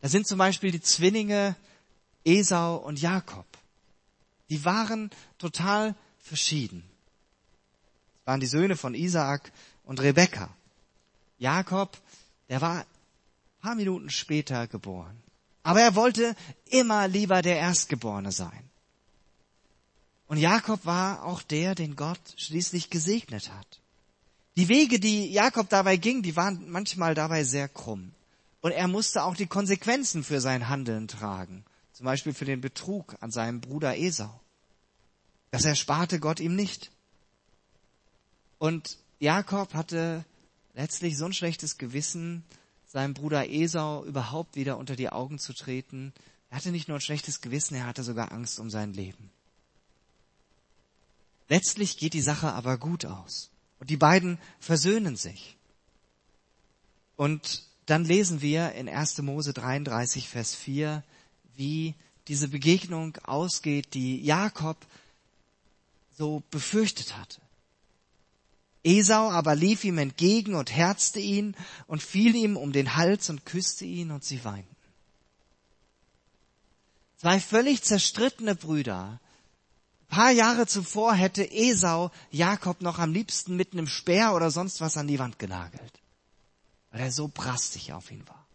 Da 0.00 0.08
sind 0.08 0.26
zum 0.26 0.38
Beispiel 0.38 0.70
die 0.70 0.80
Zwillinge 0.80 1.56
Esau 2.24 2.76
und 2.76 2.98
Jakob. 3.02 3.46
Die 4.48 4.64
waren 4.64 5.10
total 5.36 5.94
verschieden. 6.20 6.84
Das 8.18 8.26
waren 8.26 8.40
die 8.40 8.46
Söhne 8.46 8.76
von 8.76 8.94
Isaak 8.94 9.52
und 9.84 10.00
Rebekka. 10.00 10.48
Jakob, 11.38 11.96
der 12.48 12.60
war 12.60 12.80
ein 12.80 12.86
paar 13.60 13.74
Minuten 13.74 14.10
später 14.10 14.66
geboren. 14.66 15.16
Aber 15.62 15.80
er 15.80 15.94
wollte 15.94 16.34
immer 16.66 17.08
lieber 17.08 17.42
der 17.42 17.58
Erstgeborene 17.58 18.32
sein. 18.32 18.70
Und 20.26 20.36
Jakob 20.36 20.86
war 20.86 21.24
auch 21.24 21.42
der, 21.42 21.74
den 21.74 21.96
Gott 21.96 22.20
schließlich 22.36 22.88
gesegnet 22.88 23.50
hat. 23.50 23.80
Die 24.56 24.68
Wege, 24.68 25.00
die 25.00 25.30
Jakob 25.30 25.68
dabei 25.68 25.96
ging, 25.96 26.22
die 26.22 26.36
waren 26.36 26.70
manchmal 26.70 27.14
dabei 27.14 27.44
sehr 27.44 27.68
krumm. 27.68 28.12
Und 28.60 28.72
er 28.72 28.88
musste 28.88 29.24
auch 29.24 29.34
die 29.34 29.46
Konsequenzen 29.46 30.22
für 30.22 30.40
sein 30.40 30.68
Handeln 30.68 31.08
tragen. 31.08 31.64
Zum 31.92 32.04
Beispiel 32.04 32.34
für 32.34 32.44
den 32.44 32.60
Betrug 32.60 33.16
an 33.20 33.30
seinem 33.30 33.60
Bruder 33.60 33.96
Esau. 33.98 34.40
Das 35.50 35.64
ersparte 35.64 36.20
Gott 36.20 36.40
ihm 36.40 36.54
nicht. 36.54 36.90
Und 38.58 38.98
Jakob 39.18 39.74
hatte 39.74 40.24
letztlich 40.74 41.16
so 41.16 41.26
ein 41.26 41.32
schlechtes 41.32 41.78
Gewissen, 41.78 42.44
seinem 42.86 43.14
Bruder 43.14 43.48
Esau 43.48 44.04
überhaupt 44.04 44.56
wieder 44.56 44.76
unter 44.76 44.96
die 44.96 45.10
Augen 45.10 45.38
zu 45.38 45.52
treten. 45.52 46.12
Er 46.50 46.58
hatte 46.58 46.70
nicht 46.70 46.88
nur 46.88 46.98
ein 46.98 47.02
schlechtes 47.02 47.40
Gewissen, 47.40 47.74
er 47.74 47.86
hatte 47.86 48.02
sogar 48.02 48.32
Angst 48.32 48.58
um 48.58 48.70
sein 48.70 48.92
Leben. 48.92 49.30
Letztlich 51.48 51.98
geht 51.98 52.14
die 52.14 52.20
Sache 52.20 52.52
aber 52.52 52.78
gut 52.78 53.04
aus. 53.04 53.50
Und 53.78 53.90
die 53.90 53.96
beiden 53.96 54.38
versöhnen 54.60 55.16
sich. 55.16 55.56
Und 57.16 57.64
dann 57.86 58.04
lesen 58.04 58.40
wir 58.40 58.72
in 58.72 58.88
1. 58.88 59.18
Mose 59.22 59.52
33, 59.52 60.28
Vers 60.28 60.54
4, 60.54 61.02
wie 61.56 61.94
diese 62.28 62.48
Begegnung 62.48 63.16
ausgeht, 63.24 63.94
die 63.94 64.22
Jakob 64.22 64.76
so 66.20 66.42
befürchtet 66.50 67.16
hatte. 67.16 67.40
Esau 68.84 69.30
aber 69.30 69.54
lief 69.54 69.84
ihm 69.84 69.96
entgegen 69.96 70.54
und 70.54 70.70
herzte 70.70 71.18
ihn 71.18 71.56
und 71.86 72.02
fiel 72.02 72.34
ihm 72.34 72.58
um 72.58 72.72
den 72.72 72.94
Hals 72.94 73.30
und 73.30 73.46
küsste 73.46 73.86
ihn 73.86 74.10
und 74.10 74.22
sie 74.22 74.44
weinten. 74.44 74.76
Zwei 77.16 77.40
völlig 77.40 77.82
zerstrittene 77.82 78.54
Brüder. 78.54 79.18
Ein 80.02 80.16
paar 80.16 80.30
Jahre 80.30 80.66
zuvor 80.66 81.14
hätte 81.14 81.50
Esau 81.50 82.10
Jakob 82.30 82.82
noch 82.82 82.98
am 82.98 83.14
liebsten 83.14 83.56
mit 83.56 83.72
einem 83.72 83.86
Speer 83.86 84.34
oder 84.34 84.50
sonst 84.50 84.82
was 84.82 84.98
an 84.98 85.06
die 85.06 85.18
Wand 85.18 85.38
genagelt, 85.38 86.00
weil 86.90 87.00
er 87.00 87.12
so 87.12 87.28
brastig 87.28 87.94
auf 87.94 88.10
ihn 88.10 88.28
war. 88.28 88.46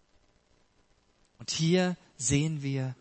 Und 1.40 1.50
hier 1.50 1.98
sehen 2.16 2.62
wir, 2.62 2.96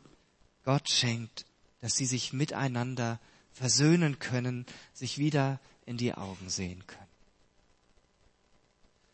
Gott 0.64 0.88
schenkt, 0.88 1.44
dass 1.82 1.96
sie 1.96 2.06
sich 2.06 2.32
miteinander 2.32 3.20
versöhnen 3.54 4.18
können, 4.18 4.66
sich 4.92 5.18
wieder 5.18 5.60
in 5.86 5.96
die 5.96 6.12
Augen 6.12 6.50
sehen 6.50 6.86
können. 6.86 7.04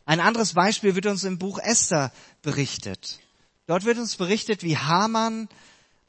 Ein 0.07 0.21
anderes 0.21 0.55
Beispiel 0.55 0.97
wird 0.97 1.07
uns 1.07 1.23
im 1.23 1.39
Buch 1.39 1.59
Esther 1.59 2.11
berichtet. 2.43 3.21
Dort 3.67 3.85
wird 3.85 3.99
uns 3.99 4.17
berichtet, 4.17 4.65
wie 4.65 4.77
Haman, 4.77 5.49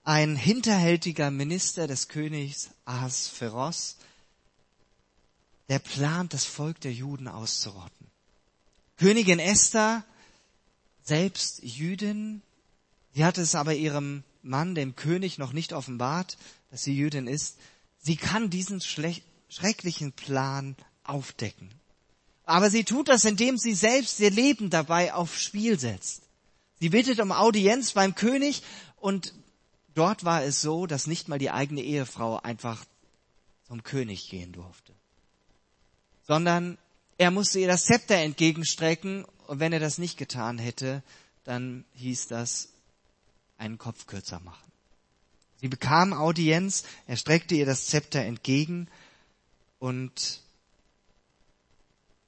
ein 0.04 0.36
hinterhältiger 0.36 1.30
Minister 1.30 1.86
des 1.86 2.08
Königs 2.08 2.72
Ahasveros, 2.86 3.98
der 5.70 5.78
plant, 5.78 6.34
das 6.34 6.46
Volk 6.46 6.82
der 6.82 6.92
Juden 6.92 7.28
auszurotten. 7.28 8.08
Königin 8.98 9.40
Esther, 9.40 10.04
selbst 11.04 11.62
Jüdin, 11.62 12.42
sie 13.14 13.24
hat 13.24 13.38
es 13.38 13.54
aber 13.54 13.76
ihrem 13.76 14.24
Mann, 14.42 14.74
dem 14.74 14.96
König, 14.96 15.38
noch 15.38 15.54
nicht 15.54 15.74
offenbart, 15.74 16.38
dass 16.72 16.84
sie 16.84 16.96
Jüdin 16.96 17.28
ist, 17.28 17.58
sie 18.02 18.18
kann 18.18 18.50
diesen 18.50 18.82
schrecklichen 18.82 20.12
Plan 20.12 20.76
aufdecken. 21.04 21.70
Aber 22.44 22.70
sie 22.70 22.84
tut 22.84 23.08
das, 23.08 23.24
indem 23.26 23.58
sie 23.58 23.74
selbst 23.74 24.20
ihr 24.20 24.32
Leben 24.32 24.70
dabei 24.70 25.14
aufs 25.14 25.42
Spiel 25.42 25.80
setzt. 25.80 26.24
Sie 26.80 26.90
bittet 26.90 27.20
um 27.20 27.32
Audienz 27.32 27.92
beim 27.92 28.16
König 28.16 28.64
und 28.98 29.34
dort 29.94 30.24
war 30.24 30.44
es 30.44 30.62
so, 30.62 30.88
dass 30.88 31.08
nicht 31.08 31.28
mal 31.28 31.40
die 31.40 31.52
eigene 31.52 31.82
Ehefrau 31.82 32.40
einfach 32.40 32.84
zum 33.68 33.84
König 33.84 34.30
gehen 34.30 34.52
durfte, 34.52 34.94
sondern 36.28 36.78
er 37.18 37.30
musste 37.30 37.60
ihr 37.60 37.68
das 37.68 37.86
Zepter 37.86 38.16
entgegenstrecken 38.16 39.26
und 39.48 39.60
wenn 39.60 39.74
er 39.74 39.80
das 39.80 40.00
nicht 40.00 40.18
getan 40.18 40.58
hätte, 40.58 41.04
dann 41.44 41.86
hieß 41.94 42.28
das 42.28 42.70
einen 43.58 43.78
Kopf 43.78 44.08
kürzer 44.08 44.40
machen. 44.40 44.71
Sie 45.62 45.68
bekam 45.68 46.12
Audienz, 46.12 46.84
er 47.06 47.18
streckte 47.18 47.54
ihr 47.54 47.68
das 47.68 47.86
Zepter 47.86 48.22
entgegen 48.22 48.88
und 49.78 50.42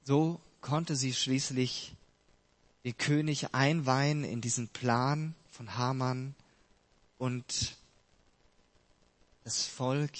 so 0.04 0.40
konnte 0.60 0.94
sie 0.94 1.12
schließlich 1.12 1.94
den 2.84 2.96
König 2.96 3.52
einweihen 3.52 4.22
in 4.22 4.40
diesen 4.40 4.68
Plan 4.68 5.34
von 5.50 5.76
Haman 5.76 6.36
und 7.18 7.76
das 9.42 9.66
Volk, 9.66 10.12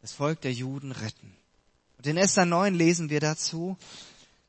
das 0.00 0.12
Volk 0.12 0.40
der 0.42 0.52
Juden 0.52 0.92
retten. 0.92 1.34
Und 1.98 2.06
in 2.06 2.16
Esther 2.16 2.46
9 2.46 2.74
lesen 2.74 3.10
wir 3.10 3.20
dazu, 3.20 3.76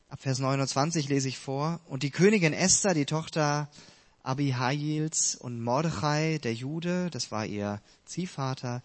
ab 0.10 0.22
Vers 0.22 0.38
29 0.38 1.10
lese 1.10 1.30
ich 1.30 1.40
vor, 1.40 1.80
und 1.88 2.04
die 2.04 2.12
Königin 2.12 2.54
Esther, 2.54 2.94
die 2.94 3.06
Tochter 3.06 3.70
Abihails 4.24 5.36
und 5.36 5.62
Mordechai, 5.62 6.40
der 6.42 6.54
Jude, 6.54 7.10
das 7.12 7.30
war 7.32 7.46
ihr 7.46 7.82
Ziehvater, 8.06 8.82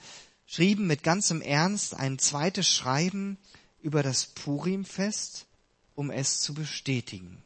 schrieben 0.47 0.87
mit 0.87 1.03
ganzem 1.05 1.41
Ernst 1.41 1.95
ein 1.95 2.19
zweites 2.19 2.69
Schreiben 2.69 3.39
über 3.81 4.03
das 4.03 4.27
Purimfest, 4.27 5.47
um 5.95 6.11
es 6.11 6.41
zu 6.41 6.55
bestätigen. 6.55 7.43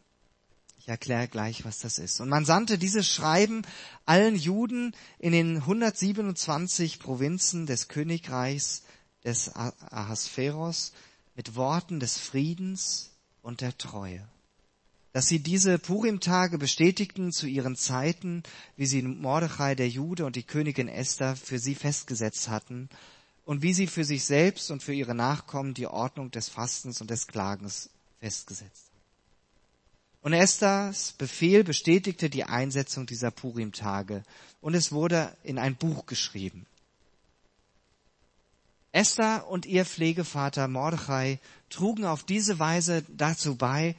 Ich 0.78 0.88
erkläre 0.88 1.28
gleich, 1.28 1.64
was 1.64 1.78
das 1.78 1.98
ist. 1.98 2.20
Und 2.20 2.28
man 2.28 2.44
sandte 2.44 2.76
dieses 2.78 3.06
Schreiben 3.06 3.62
allen 4.04 4.34
Juden 4.34 4.96
in 5.18 5.32
den 5.32 5.58
127 5.58 6.98
Provinzen 6.98 7.66
des 7.66 7.88
Königreichs 7.88 8.82
des 9.22 9.54
Ahasveros 9.54 10.92
mit 11.36 11.54
Worten 11.54 12.00
des 12.00 12.18
Friedens 12.18 13.10
und 13.42 13.60
der 13.60 13.76
Treue 13.78 14.26
dass 15.12 15.26
sie 15.26 15.40
diese 15.40 15.78
Purim-Tage 15.78 16.58
bestätigten 16.58 17.32
zu 17.32 17.46
ihren 17.46 17.76
Zeiten, 17.76 18.42
wie 18.76 18.86
sie 18.86 19.02
Mordechai 19.02 19.74
der 19.74 19.88
Jude 19.88 20.24
und 20.24 20.36
die 20.36 20.42
Königin 20.42 20.88
Esther 20.88 21.36
für 21.36 21.58
sie 21.58 21.74
festgesetzt 21.74 22.48
hatten 22.48 22.88
und 23.44 23.62
wie 23.62 23.74
sie 23.74 23.86
für 23.86 24.04
sich 24.04 24.24
selbst 24.24 24.70
und 24.70 24.82
für 24.82 24.94
ihre 24.94 25.14
Nachkommen 25.14 25.74
die 25.74 25.86
Ordnung 25.86 26.30
des 26.30 26.48
Fastens 26.48 27.00
und 27.00 27.10
des 27.10 27.26
Klagens 27.26 27.90
festgesetzt 28.20 28.86
haben. 28.86 28.92
Und 30.22 30.32
Esthers 30.34 31.12
Befehl 31.18 31.64
bestätigte 31.64 32.30
die 32.30 32.44
Einsetzung 32.44 33.06
dieser 33.06 33.30
Purim-Tage 33.30 34.22
und 34.60 34.74
es 34.74 34.92
wurde 34.92 35.36
in 35.42 35.58
ein 35.58 35.76
Buch 35.76 36.06
geschrieben. 36.06 36.64
Esther 38.92 39.48
und 39.48 39.66
ihr 39.66 39.84
Pflegevater 39.84 40.68
Mordechai 40.68 41.40
trugen 41.70 42.04
auf 42.04 42.24
diese 42.24 42.58
Weise 42.58 43.04
dazu 43.08 43.56
bei, 43.56 43.96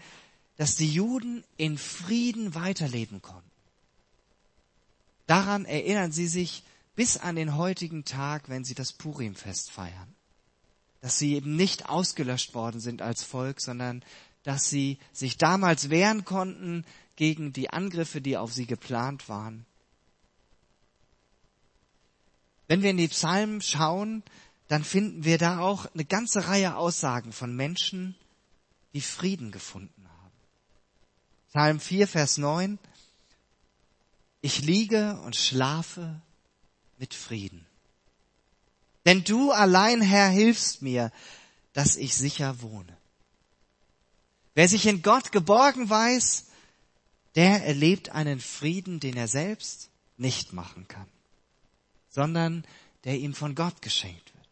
dass 0.58 0.76
die 0.76 0.92
Juden 0.92 1.44
in 1.58 1.78
Frieden 1.78 2.56
weiterleben 2.56 3.22
konnten. 3.22 3.50
Daran 5.26 5.66
erinnern 5.66 6.12
sie 6.12 6.28
sich 6.28 6.64
bis 6.96 7.18
an 7.18 7.36
den 7.36 7.56
heutigen 7.56 8.06
Tag, 8.06 8.50
wenn 8.50 8.64
sie 8.64 8.76
das 8.76 8.94
Purimfest 8.94 9.72
feiern. 9.72 10.16
Dass 11.02 11.18
sie 11.18 11.34
eben 11.34 11.56
nicht 11.56 11.90
ausgelöscht 11.90 12.54
worden 12.54 12.80
sind 12.80 13.02
als 13.02 13.24
Volk, 13.24 13.62
sondern 13.62 14.04
dass 14.44 14.70
sie 14.70 15.00
sich 15.12 15.38
damals 15.38 15.90
wehren 15.90 16.26
konnten 16.26 16.86
gegen 17.16 17.54
die 17.54 17.70
Angriffe, 17.70 18.22
die 18.22 18.38
auf 18.38 18.54
sie 18.54 18.66
geplant 18.66 19.30
waren. 19.30 19.66
Wenn 22.68 22.82
wir 22.82 22.92
in 22.92 22.98
die 22.98 23.08
Psalmen 23.08 23.62
schauen, 23.62 24.24
dann 24.68 24.84
finden 24.84 25.24
wir 25.24 25.38
da 25.38 25.60
auch 25.60 25.86
eine 25.94 26.06
ganze 26.06 26.48
Reihe 26.48 26.76
Aussagen 26.76 27.32
von 27.32 27.56
Menschen, 27.56 28.16
die 28.94 29.02
Frieden 29.02 29.52
gefunden 29.52 30.04
Psalm 31.54 31.80
4, 31.80 32.08
Vers 32.08 32.40
9. 32.40 32.80
Ich 34.42 34.62
liege 34.62 35.22
und 35.24 35.36
schlafe 35.36 36.20
mit 36.98 37.14
Frieden. 37.14 37.64
Denn 39.06 39.24
du 39.24 39.52
allein, 39.52 40.02
Herr, 40.02 40.30
hilfst 40.30 40.82
mir, 40.82 41.12
dass 41.74 41.96
ich 41.96 42.16
sicher 42.16 42.64
wohne. 42.64 42.98
Wer 44.56 44.68
sich 44.68 44.88
in 44.88 45.04
Gott 45.04 45.32
geborgen 45.32 45.92
weiß, 45.92 46.46
der 47.36 47.64
erlebt 47.64 48.10
einen 48.10 48.40
Frieden, 48.40 49.00
den 49.00 49.16
er 49.16 49.28
selbst 49.28 49.92
nicht 50.18 50.54
machen 50.54 50.88
kann, 50.88 51.08
sondern 52.10 52.66
der 53.04 53.20
ihm 53.20 53.36
von 53.36 53.54
Gott 53.54 53.80
geschenkt 53.84 54.34
wird. 54.34 54.48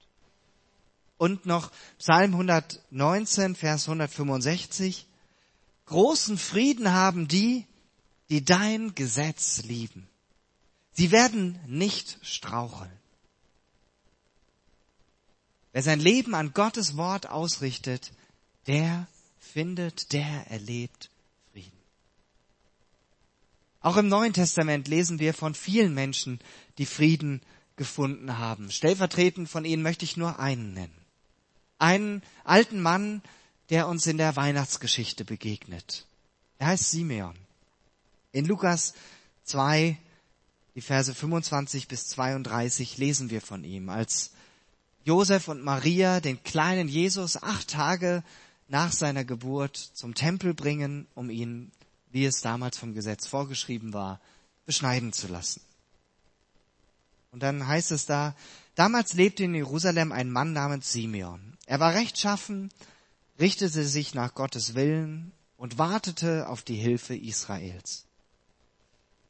Und 1.17 1.47
noch 1.47 1.71
Psalm 1.97 2.33
119, 2.33 3.55
Vers 3.55 3.87
165. 3.87 5.07
Großen 5.91 6.37
Frieden 6.37 6.93
haben 6.93 7.27
die, 7.27 7.65
die 8.29 8.45
dein 8.45 8.95
Gesetz 8.95 9.63
lieben. 9.63 10.07
Sie 10.93 11.11
werden 11.11 11.59
nicht 11.67 12.17
straucheln. 12.21 12.97
Wer 15.73 15.83
sein 15.83 15.99
Leben 15.99 16.33
an 16.33 16.53
Gottes 16.53 16.95
Wort 16.95 17.27
ausrichtet, 17.27 18.13
der 18.67 19.05
findet, 19.37 20.13
der 20.13 20.49
erlebt 20.49 21.09
Frieden. 21.51 21.77
Auch 23.81 23.97
im 23.97 24.07
Neuen 24.07 24.31
Testament 24.31 24.87
lesen 24.87 25.19
wir 25.19 25.33
von 25.33 25.53
vielen 25.53 25.93
Menschen, 25.93 26.39
die 26.77 26.85
Frieden 26.85 27.41
gefunden 27.75 28.37
haben. 28.37 28.71
Stellvertretend 28.71 29.49
von 29.49 29.65
ihnen 29.65 29.83
möchte 29.83 30.05
ich 30.05 30.15
nur 30.15 30.39
einen 30.39 30.73
nennen. 30.73 31.05
Einen 31.79 32.23
alten 32.45 32.81
Mann, 32.81 33.21
der 33.71 33.87
uns 33.87 34.05
in 34.05 34.17
der 34.17 34.35
Weihnachtsgeschichte 34.35 35.23
begegnet. 35.23 36.05
Er 36.59 36.67
heißt 36.67 36.91
Simeon. 36.91 37.35
In 38.33 38.45
Lukas 38.45 38.93
2, 39.45 39.97
die 40.75 40.81
Verse 40.81 41.15
25 41.15 41.87
bis 41.87 42.07
32 42.09 42.97
lesen 42.97 43.29
wir 43.29 43.41
von 43.41 43.63
ihm, 43.63 43.89
als 43.89 44.31
Josef 45.05 45.47
und 45.47 45.63
Maria 45.63 46.19
den 46.19 46.43
kleinen 46.43 46.89
Jesus 46.89 47.41
acht 47.41 47.69
Tage 47.69 48.23
nach 48.67 48.91
seiner 48.91 49.23
Geburt 49.23 49.77
zum 49.77 50.15
Tempel 50.15 50.53
bringen, 50.53 51.07
um 51.15 51.29
ihn, 51.29 51.71
wie 52.11 52.25
es 52.25 52.41
damals 52.41 52.77
vom 52.77 52.93
Gesetz 52.93 53.25
vorgeschrieben 53.25 53.93
war, 53.93 54.19
beschneiden 54.65 55.13
zu 55.13 55.27
lassen. 55.27 55.61
Und 57.31 57.41
dann 57.41 57.65
heißt 57.65 57.91
es 57.91 58.05
da, 58.05 58.35
damals 58.75 59.13
lebte 59.13 59.45
in 59.45 59.55
Jerusalem 59.55 60.11
ein 60.11 60.29
Mann 60.29 60.51
namens 60.51 60.91
Simeon. 60.91 61.57
Er 61.65 61.79
war 61.79 61.93
rechtschaffen, 61.93 62.69
richtete 63.39 63.85
sich 63.85 64.13
nach 64.13 64.33
Gottes 64.33 64.75
Willen 64.75 65.31
und 65.57 65.77
wartete 65.77 66.47
auf 66.49 66.63
die 66.63 66.75
Hilfe 66.75 67.15
Israels. 67.15 68.05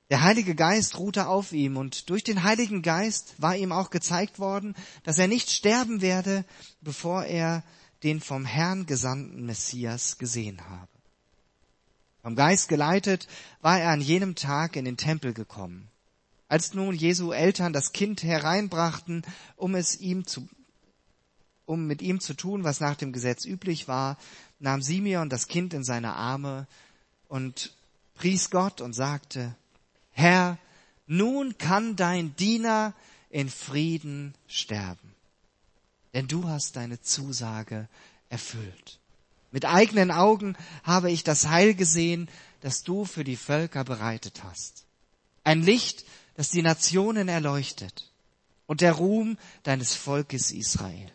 Der 0.09 0.23
Heilige 0.23 0.55
Geist 0.55 0.99
ruhte 0.99 1.27
auf 1.27 1.53
ihm 1.53 1.77
und 1.77 2.09
durch 2.09 2.23
den 2.23 2.43
Heiligen 2.43 2.81
Geist 2.81 3.35
war 3.37 3.55
ihm 3.55 3.71
auch 3.71 3.89
gezeigt 3.89 4.39
worden, 4.39 4.75
dass 5.03 5.17
er 5.17 5.29
nicht 5.29 5.49
sterben 5.49 6.01
werde, 6.01 6.43
bevor 6.81 7.23
er 7.23 7.63
den 8.03 8.19
vom 8.19 8.45
Herrn 8.45 8.85
gesandten 8.85 9.45
Messias 9.45 10.17
gesehen 10.17 10.61
habe. 10.69 10.91
Vom 12.21 12.35
Geist 12.35 12.67
geleitet 12.67 13.27
war 13.61 13.79
er 13.79 13.91
an 13.91 14.01
jenem 14.01 14.35
Tag 14.35 14.75
in 14.75 14.85
den 14.85 14.97
Tempel 14.97 15.33
gekommen. 15.33 15.87
Als 16.47 16.73
nun 16.73 16.93
Jesu 16.93 17.31
Eltern 17.31 17.71
das 17.71 17.93
Kind 17.93 18.23
hereinbrachten, 18.23 19.23
um 19.55 19.75
es 19.75 19.99
ihm 19.99 20.27
zu, 20.27 20.47
um 21.71 21.87
mit 21.87 22.01
ihm 22.01 22.19
zu 22.19 22.33
tun, 22.33 22.65
was 22.65 22.81
nach 22.81 22.97
dem 22.97 23.13
Gesetz 23.13 23.45
üblich 23.45 23.87
war, 23.87 24.17
nahm 24.59 24.81
Simeon 24.81 25.29
das 25.29 25.47
Kind 25.47 25.73
in 25.73 25.85
seine 25.85 26.13
Arme 26.15 26.67
und 27.29 27.73
pries 28.15 28.49
Gott 28.49 28.81
und 28.81 28.91
sagte, 28.91 29.55
Herr, 30.11 30.57
nun 31.07 31.57
kann 31.57 31.95
dein 31.95 32.35
Diener 32.35 32.93
in 33.29 33.49
Frieden 33.49 34.35
sterben, 34.47 35.15
denn 36.13 36.27
du 36.27 36.49
hast 36.49 36.75
deine 36.75 37.01
Zusage 37.01 37.87
erfüllt. 38.27 38.99
Mit 39.51 39.63
eigenen 39.63 40.11
Augen 40.11 40.57
habe 40.83 41.09
ich 41.09 41.23
das 41.23 41.47
Heil 41.47 41.73
gesehen, 41.73 42.27
das 42.59 42.83
du 42.83 43.05
für 43.05 43.23
die 43.23 43.37
Völker 43.37 43.85
bereitet 43.85 44.43
hast. 44.43 44.83
Ein 45.45 45.61
Licht, 45.61 46.03
das 46.35 46.49
die 46.49 46.63
Nationen 46.63 47.29
erleuchtet 47.29 48.11
und 48.67 48.81
der 48.81 48.91
Ruhm 48.91 49.37
deines 49.63 49.95
Volkes 49.95 50.51
Israel. 50.51 51.11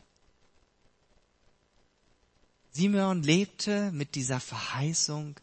Simeon 2.76 3.22
lebte 3.22 3.90
mit 3.92 4.14
dieser 4.14 4.40
Verheißung 4.40 5.36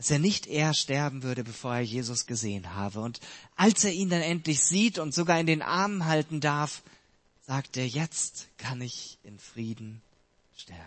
dass 0.00 0.10
er 0.10 0.18
nicht 0.18 0.46
eher 0.46 0.72
sterben 0.72 1.22
würde, 1.22 1.44
bevor 1.44 1.74
er 1.74 1.82
Jesus 1.82 2.24
gesehen 2.24 2.74
habe. 2.74 3.00
Und 3.00 3.20
als 3.54 3.84
er 3.84 3.92
ihn 3.92 4.08
dann 4.08 4.22
endlich 4.22 4.64
sieht 4.64 4.98
und 4.98 5.12
sogar 5.12 5.38
in 5.38 5.44
den 5.44 5.60
Armen 5.60 6.06
halten 6.06 6.40
darf, 6.40 6.80
sagt 7.46 7.76
er, 7.76 7.86
jetzt 7.86 8.48
kann 8.56 8.80
ich 8.80 9.18
in 9.24 9.38
Frieden 9.38 10.00
sterben. 10.56 10.80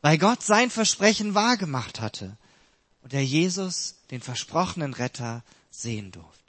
Weil 0.00 0.18
Gott 0.18 0.42
sein 0.42 0.68
Versprechen 0.68 1.32
wahrgemacht 1.34 2.00
hatte 2.00 2.36
und 3.02 3.14
er 3.14 3.24
Jesus, 3.24 3.94
den 4.10 4.20
versprochenen 4.20 4.92
Retter, 4.92 5.44
sehen 5.70 6.10
durfte. 6.10 6.42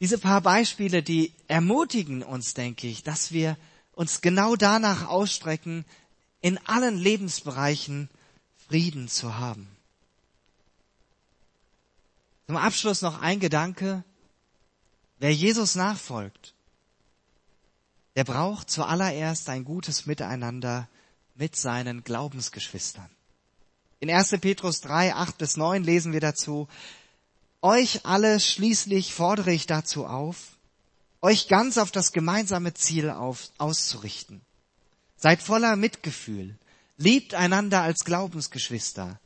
Diese 0.00 0.16
paar 0.16 0.40
Beispiele, 0.40 1.02
die 1.02 1.34
ermutigen 1.46 2.22
uns, 2.22 2.54
denke 2.54 2.86
ich, 2.86 3.02
dass 3.02 3.32
wir 3.32 3.58
uns 3.92 4.20
genau 4.20 4.56
danach 4.56 5.06
ausstrecken, 5.08 5.84
in 6.40 6.58
allen 6.66 6.96
Lebensbereichen 6.98 8.08
Frieden 8.68 9.08
zu 9.08 9.38
haben. 9.38 9.68
Zum 12.46 12.56
Abschluss 12.56 13.02
noch 13.02 13.20
ein 13.20 13.40
Gedanke. 13.40 14.04
Wer 15.18 15.34
Jesus 15.34 15.74
nachfolgt, 15.74 16.54
der 18.16 18.24
braucht 18.24 18.70
zuallererst 18.70 19.48
ein 19.48 19.64
gutes 19.64 20.06
Miteinander 20.06 20.88
mit 21.34 21.56
seinen 21.56 22.02
Glaubensgeschwistern. 22.04 23.08
In 24.00 24.10
1. 24.10 24.30
Petrus 24.40 24.80
3, 24.80 25.14
8 25.14 25.38
bis 25.38 25.56
9 25.56 25.84
lesen 25.84 26.12
wir 26.12 26.20
dazu, 26.20 26.68
euch 27.62 28.06
alle 28.06 28.40
schließlich 28.40 29.12
fordere 29.14 29.52
ich 29.52 29.66
dazu 29.66 30.06
auf, 30.06 30.56
euch 31.22 31.48
ganz 31.48 31.78
auf 31.78 31.90
das 31.90 32.12
gemeinsame 32.12 32.74
Ziel 32.74 33.10
auf, 33.10 33.50
auszurichten 33.58 34.40
Seid 35.20 35.42
voller 35.42 35.76
Mitgefühl. 35.76 36.56
Liebt 36.96 37.34
einander 37.34 37.82
als 37.82 38.04
Glaubensgeschwister. 38.04 39.20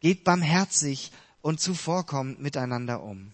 Geht 0.00 0.22
barmherzig 0.22 1.10
und 1.40 1.58
zuvorkommend 1.58 2.38
miteinander 2.40 3.02
um. 3.02 3.32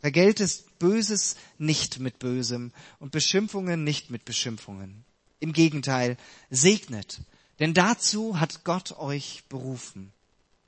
Vergeltet 0.00 0.64
Böses 0.80 1.36
nicht 1.56 2.00
mit 2.00 2.18
Bösem 2.18 2.72
und 2.98 3.12
Beschimpfungen 3.12 3.84
nicht 3.84 4.10
mit 4.10 4.24
Beschimpfungen. 4.24 5.04
Im 5.38 5.52
Gegenteil, 5.52 6.16
segnet, 6.50 7.20
denn 7.60 7.74
dazu 7.74 8.40
hat 8.40 8.64
Gott 8.64 8.98
euch 8.98 9.44
berufen, 9.48 10.12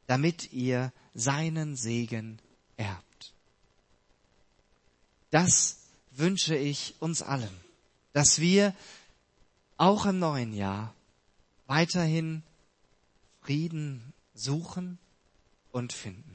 damit 0.07 0.53
ihr 0.53 0.92
seinen 1.12 1.75
Segen 1.75 2.38
erbt. 2.77 3.33
Das 5.31 5.82
wünsche 6.16 6.57
ich 6.57 6.94
uns 7.01 7.22
allen, 7.22 7.61
dass 8.12 8.38
wir 8.38 8.75
auch 9.77 10.07
im 10.07 10.18
neuen 10.18 10.53
Jahr 10.53 10.94
weiterhin 11.66 12.42
Frieden 13.40 14.12
suchen 14.35 14.98
und 15.72 15.92
finden. 15.92 16.32